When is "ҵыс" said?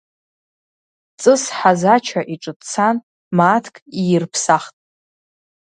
1.21-1.43